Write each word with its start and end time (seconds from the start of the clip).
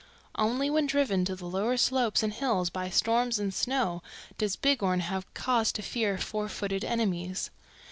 "Only 0.35 0.67
when 0.71 0.87
driven 0.87 1.25
to 1.25 1.35
the 1.35 1.45
lower 1.45 1.77
slopes 1.77 2.23
and 2.23 2.33
hills 2.33 2.71
by 2.71 2.89
storms 2.89 3.37
and 3.37 3.53
snow 3.53 4.01
does 4.39 4.55
Bighorn 4.55 5.01
have 5.01 5.31
cause 5.35 5.71
to 5.73 5.83
fear 5.83 6.17
four 6.17 6.49
footed 6.49 6.83
enemies. 6.83 7.51